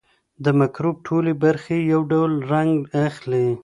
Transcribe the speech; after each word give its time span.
د 0.43 0.45
مکروب 0.59 0.95
ټولې 1.07 1.31
برخې 1.43 1.77
یو 1.91 2.01
ډول 2.11 2.31
رنګ 2.53 2.73
اخلي. 3.07 3.47